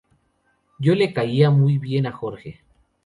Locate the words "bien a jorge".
1.77-2.63